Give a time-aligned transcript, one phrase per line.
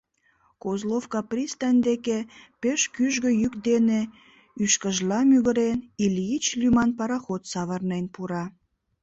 [0.61, 2.17] Козловка пристань деке
[2.61, 4.01] пеш кӱжгӧ йӱк дене,
[4.63, 8.45] ӱшкыжла мӱгырен, «Ильич» лӱман пароход савырнен пура.